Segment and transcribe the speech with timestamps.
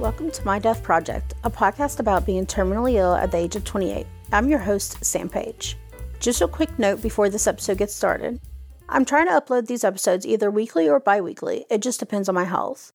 [0.00, 3.64] Welcome to My Death Project, a podcast about being terminally ill at the age of
[3.64, 4.06] 28.
[4.32, 5.76] I'm your host, Sam Paige.
[6.20, 8.40] Just a quick note before this episode gets started.
[8.88, 12.34] I'm trying to upload these episodes either weekly or bi weekly, it just depends on
[12.34, 12.92] my health.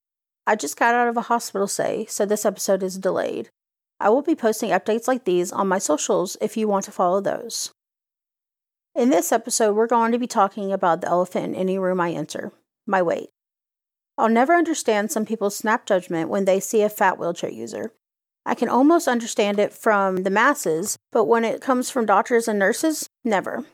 [0.48, 3.50] I just got out of a hospital stay, so this episode is delayed.
[4.00, 7.20] I will be posting updates like these on my socials if you want to follow
[7.20, 7.70] those.
[8.96, 12.10] In this episode, we're going to be talking about the elephant in any room I
[12.10, 12.50] enter
[12.84, 13.28] my weight.
[14.18, 17.92] I'll never understand some people's snap judgment when they see a fat wheelchair user.
[18.46, 22.58] I can almost understand it from the masses, but when it comes from doctors and
[22.58, 23.64] nurses, never.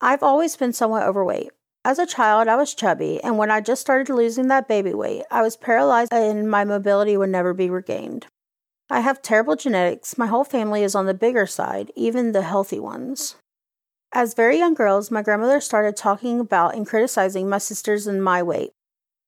[0.00, 1.50] I've always been somewhat overweight.
[1.84, 5.24] As a child, I was chubby, and when I just started losing that baby weight,
[5.30, 8.26] I was paralyzed and my mobility would never be regained.
[8.90, 10.18] I have terrible genetics.
[10.18, 13.36] My whole family is on the bigger side, even the healthy ones.
[14.12, 18.42] As very young girls, my grandmother started talking about and criticizing my sisters and my
[18.42, 18.72] weight.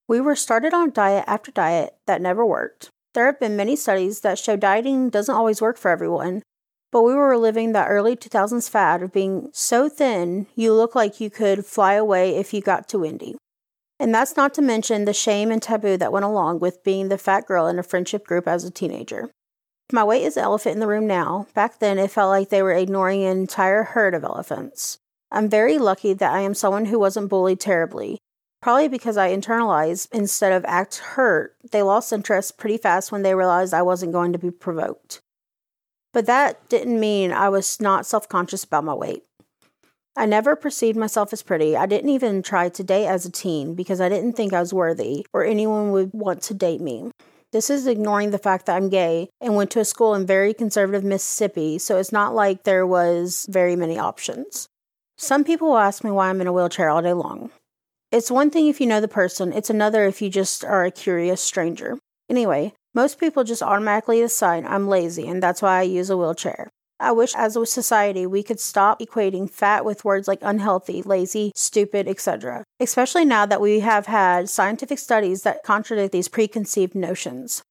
[0.09, 2.91] We were started on diet after diet that never worked.
[3.15, 6.43] There have been many studies that show dieting doesn't always work for everyone,
[6.93, 11.21] but we were living that early 2000s fad of being so thin you look like
[11.21, 13.37] you could fly away if you got too windy.
[13.99, 17.19] And that's not to mention the shame and taboo that went along with being the
[17.19, 19.31] fat girl in a friendship group as a teenager.
[19.93, 21.47] My weight is the elephant in the room now.
[21.55, 24.99] Back then, it felt like they were ignoring an entire herd of elephants.
[25.31, 28.19] I'm very lucky that I am someone who wasn't bullied terribly,
[28.63, 33.35] Probably because I internalized instead of act hurt, they lost interest pretty fast when they
[33.35, 35.21] realized I wasn't going to be provoked.
[36.13, 39.25] But that didn't mean I was not self conscious about my weight.
[40.17, 41.77] I never perceived myself as pretty.
[41.77, 44.73] I didn't even try to date as a teen because I didn't think I was
[44.73, 47.11] worthy or anyone would want to date me.
[47.53, 50.55] This is ignoring the fact that I'm gay and went to a school in very
[50.55, 54.69] conservative Mississippi, so it's not like there was very many options.
[55.19, 57.51] Some people will ask me why I'm in a wheelchair all day long.
[58.17, 60.91] It's one thing if you know the person, it's another if you just are a
[60.91, 61.99] curious stranger.
[62.31, 66.71] Anyway, most people just automatically decide I'm lazy and that's why I use a wheelchair.
[66.99, 71.53] I wish as a society we could stop equating fat with words like unhealthy, lazy,
[71.55, 72.65] stupid, etc.
[72.81, 77.63] Especially now that we have had scientific studies that contradict these preconceived notions.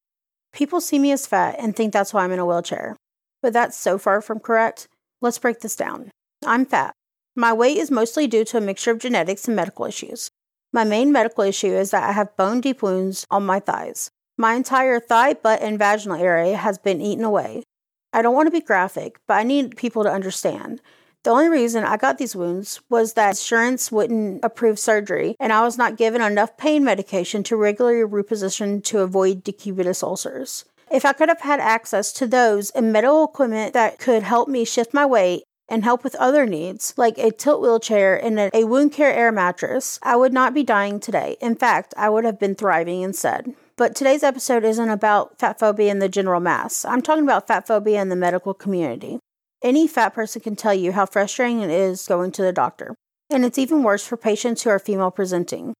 [0.54, 2.96] People see me as fat and think that's why I'm in a wheelchair.
[3.42, 4.88] But that's so far from correct.
[5.22, 6.12] Let's break this down.
[6.46, 6.94] I'm fat.
[7.36, 10.30] My weight is mostly due to a mixture of genetics and medical issues.
[10.76, 14.12] My main medical issue is that I have bone deep wounds on my thighs.
[14.38, 17.64] My entire thigh, butt, and vaginal area has been eaten away.
[18.12, 20.82] I don't want to be graphic, but I need people to understand.
[21.24, 25.64] The only reason I got these wounds was that insurance wouldn't approve surgery, and I
[25.64, 30.66] was not given enough pain medication to regularly reposition to avoid decubitus ulcers.
[30.92, 34.66] If I could have had access to those and medical equipment that could help me
[34.66, 38.92] shift my weight, and help with other needs, like a tilt wheelchair and a, wound
[38.92, 41.38] care air mattress, I would not be dying today.
[41.42, 43.56] In fact, I would have been thriving instead.
[43.78, 46.86] But today's episode isn't about fat phobia in the general mass.
[46.86, 49.20] I'm talking about fat phobia in the medical community.
[49.62, 52.96] Any fat person can tell you how frustrating it is going to the doctor.
[53.30, 55.74] And it's even worse for patients who are female presenting.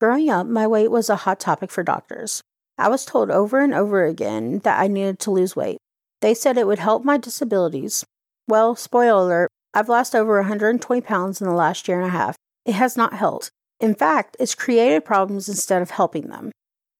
[0.00, 2.40] Growing up, my weight was a hot topic for doctors.
[2.78, 5.78] I was told over and over again that I needed to lose weight.
[6.20, 8.04] They said it would help my disabilities,
[8.48, 12.34] well, spoiler alert, I've lost over 120 pounds in the last year and a half.
[12.64, 13.50] It has not helped.
[13.78, 16.50] In fact, it's created problems instead of helping them.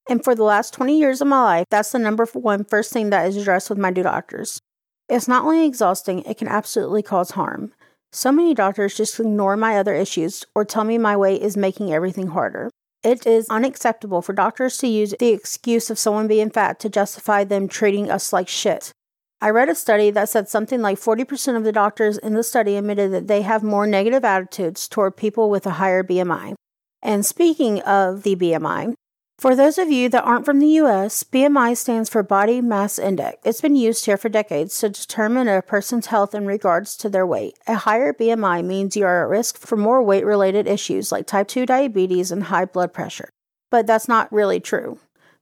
[0.09, 3.11] And for the last 20 years of my life, that's the number one first thing
[3.11, 4.61] that is addressed with my new doctors.
[5.09, 7.73] It's not only exhausting, it can absolutely cause harm.
[8.13, 11.93] So many doctors just ignore my other issues or tell me my weight is making
[11.93, 12.71] everything harder.
[13.03, 17.45] It is unacceptable for doctors to use the excuse of someone being fat to justify
[17.45, 18.93] them treating us like shit.
[19.41, 22.77] I read a study that said something like 40% of the doctors in the study
[22.77, 26.55] admitted that they have more negative attitudes toward people with a higher BMI.
[27.03, 28.95] And speaking of the BMI,
[29.39, 33.39] for those of you that aren't from the US, BMI stands for Body Mass Index.
[33.45, 37.25] It's been used here for decades to determine a person's health in regards to their
[37.25, 37.57] weight.
[37.69, 41.47] A higher BMI means you are at risk for more weight related issues like type
[41.47, 43.29] 2 diabetes and high blood pressure.
[43.71, 44.99] But that's not really true.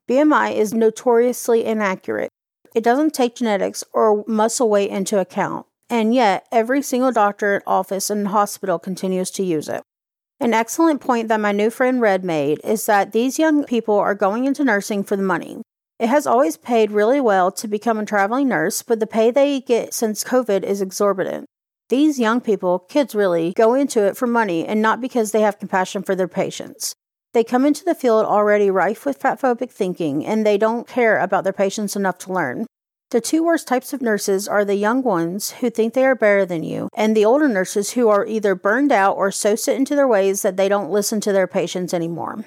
[0.06, 2.28] BMI is notoriously inaccurate.
[2.76, 8.10] It doesn't take genetics or muscle weight into account, and yet every single doctor, office,
[8.10, 9.82] and hospital continues to use it.
[10.40, 14.14] An excellent point that my new friend Red made is that these young people are
[14.14, 15.62] going into nursing for the money.
[15.98, 19.62] It has always paid really well to become a traveling nurse, but the pay they
[19.62, 21.46] get since COVID is exorbitant.
[21.88, 25.58] These young people, kids really, go into it for money and not because they have
[25.58, 26.94] compassion for their patients.
[27.36, 31.44] They come into the field already rife with fatphobic thinking, and they don't care about
[31.44, 32.64] their patients enough to learn.
[33.10, 36.46] The two worst types of nurses are the young ones who think they are better
[36.46, 39.94] than you, and the older nurses who are either burned out or so set into
[39.94, 42.42] their ways that they don't listen to their patients anymore.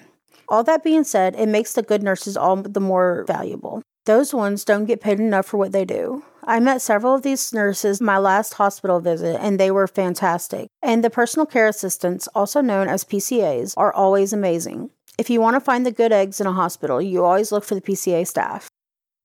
[0.48, 3.84] All that being said, it makes the good nurses all the more valuable.
[4.08, 6.24] Those ones don't get paid enough for what they do.
[6.44, 10.68] I met several of these nurses my last hospital visit, and they were fantastic.
[10.82, 14.90] And the personal care assistants, also known as PCAs, are always amazing.
[15.18, 17.76] If you want to find the good eggs in a hospital, you always look for
[17.76, 18.70] the PCA staff.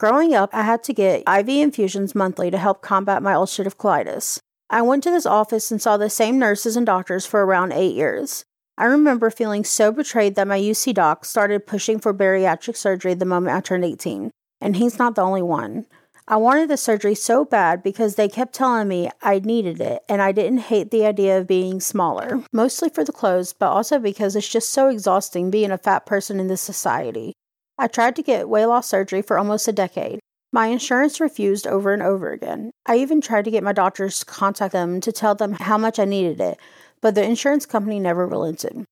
[0.01, 4.41] Growing up, I had to get IV infusions monthly to help combat my ulcerative colitis.
[4.69, 7.95] I went to this office and saw the same nurses and doctors for around eight
[7.95, 8.45] years.
[8.77, 13.25] I remember feeling so betrayed that my UC doc started pushing for bariatric surgery the
[13.25, 15.87] moment I turned 18, and he's not the only one.
[16.27, 20.23] I wanted the surgery so bad because they kept telling me I needed it, and
[20.23, 24.35] I didn't hate the idea of being smaller, mostly for the clothes, but also because
[24.35, 27.35] it's just so exhausting being a fat person in this society.
[27.77, 30.19] I tried to get weight loss surgery for almost a decade.
[30.51, 32.71] My insurance refused over and over again.
[32.87, 35.99] I even tried to get my doctors to contact them to tell them how much
[35.99, 36.59] I needed it,
[37.03, 38.87] but the insurance company never relented.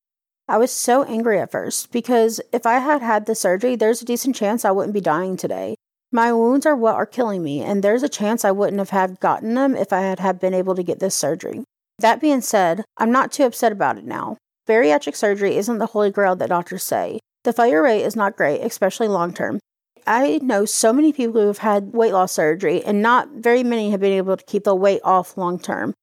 [0.47, 4.05] I was so angry at first because if I had had the surgery, there's a
[4.05, 5.77] decent chance I wouldn't be dying today.
[6.15, 9.19] My wounds are what are killing me, and there's a chance I wouldn't have had
[9.19, 11.63] gotten them if I had, had been able to get this surgery.
[11.97, 14.37] That being said, I'm not too upset about it now.
[14.69, 17.19] Bariatric surgery isn't the holy grail that doctors say.
[17.45, 19.59] The failure rate is not great, especially long term.
[20.05, 23.89] I know so many people who have had weight loss surgery, and not very many
[23.89, 25.95] have been able to keep the weight off long term.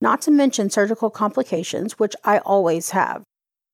[0.00, 3.24] Not to mention surgical complications, which I always have.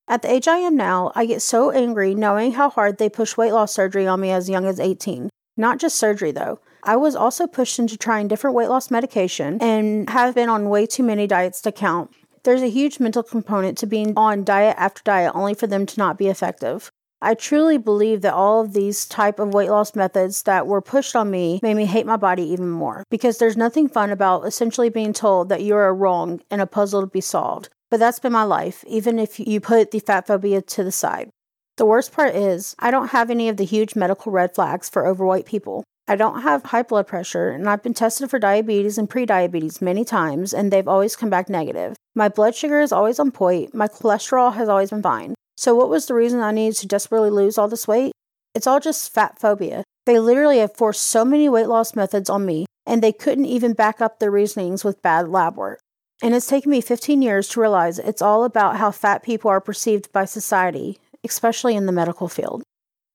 [0.09, 3.37] At the age I am now, I get so angry knowing how hard they push
[3.37, 5.31] weight loss surgery on me as young as 18.
[5.57, 6.61] Not just surgery, though.
[6.83, 10.87] I was also pushed into trying different weight loss medication and have been on way
[10.87, 12.13] too many diets to count.
[12.45, 15.99] There's a huge mental component to being on diet after diet only for them to
[15.99, 16.91] not be effective.
[17.21, 21.17] I truly believe that all of these type of weight loss methods that were pushed
[21.17, 24.91] on me made me hate my body even more because there's nothing fun about essentially
[24.91, 27.71] being told that you are wrong and a puzzle to be solved.
[27.91, 31.31] But that's been my life, even if you put the fat phobia to the side.
[31.77, 35.07] The worst part is, I don't have any of the huge medical red flags for
[35.07, 35.85] overweight people.
[36.09, 40.03] I don't have high blood pressure, and I've been tested for diabetes and prediabetes many
[40.03, 41.95] times, and they've always come back negative.
[42.15, 45.35] My blood sugar is always on point, my cholesterol has always been fine.
[45.59, 48.13] So, what was the reason I needed to desperately lose all this weight?
[48.55, 49.83] It's all just fat phobia.
[50.07, 53.75] They literally have forced so many weight loss methods on me, and they couldn't even
[53.75, 55.81] back up their reasonings with bad lab work.
[56.23, 59.61] And it's taken me 15 years to realize it's all about how fat people are
[59.61, 60.99] perceived by society,
[61.31, 62.63] especially in the medical field.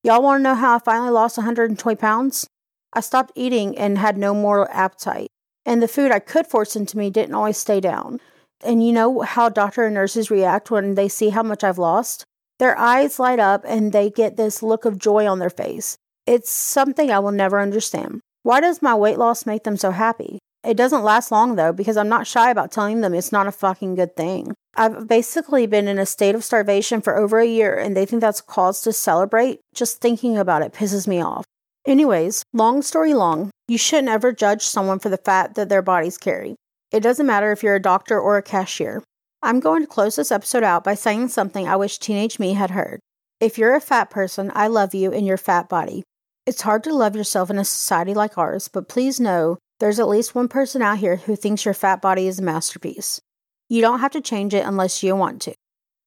[0.03, 2.47] Y'all want to know how I finally lost 120 pounds?
[2.93, 5.27] I stopped eating and had no more appetite.
[5.65, 8.19] And the food I could force into me didn't always stay down.
[8.63, 12.25] And you know how doctor and nurses react when they see how much I've lost?
[12.59, 15.97] Their eyes light up and they get this look of joy on their face.
[16.27, 18.21] It's something I will never understand.
[18.43, 20.39] Why does my weight loss make them so happy?
[20.63, 23.51] It doesn't last long though because I'm not shy about telling them it's not a
[23.51, 24.53] fucking good thing.
[24.75, 28.21] I've basically been in a state of starvation for over a year and they think
[28.21, 29.59] that's cause to celebrate.
[29.73, 31.45] Just thinking about it pisses me off.
[31.85, 36.17] Anyways, long story long, you shouldn't ever judge someone for the fat that their bodies
[36.17, 36.55] carry.
[36.91, 39.03] It doesn't matter if you're a doctor or a cashier.
[39.41, 42.71] I'm going to close this episode out by saying something I wish teenage me had
[42.71, 42.99] heard.
[43.39, 46.03] If you're a fat person, I love you in your fat body.
[46.45, 50.07] It's hard to love yourself in a society like ours, but please know there's at
[50.07, 53.19] least one person out here who thinks your fat body is a masterpiece.
[53.67, 55.55] You don't have to change it unless you want to.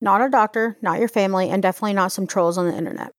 [0.00, 3.10] Not a doctor, not your family, and definitely not some trolls on the internet.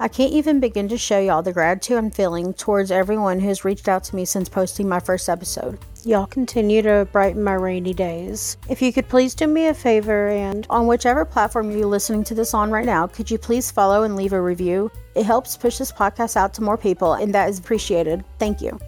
[0.00, 3.86] I can't even begin to show y'all the gratitude I'm feeling towards everyone who's reached
[3.86, 5.78] out to me since posting my first episode.
[6.04, 8.56] Y'all continue to brighten my rainy days.
[8.70, 12.34] If you could please do me a favor and on whichever platform you're listening to
[12.34, 14.90] this on right now, could you please follow and leave a review?
[15.14, 18.24] It helps push this podcast out to more people, and that is appreciated.
[18.38, 18.80] Thank you.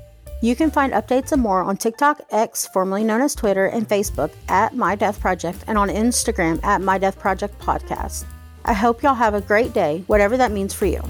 [0.43, 4.31] You can find updates and more on TikTok, X, formerly known as Twitter, and Facebook
[4.49, 8.27] at My Death Project, and on Instagram at My Death Project Podcast.
[8.65, 11.03] I hope y'all have a great day, whatever that means for you.